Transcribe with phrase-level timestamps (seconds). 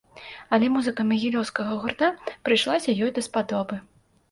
[0.55, 2.11] Але музыка магілёўскага гурта
[2.49, 3.83] прыйшлася ёй даспадобы.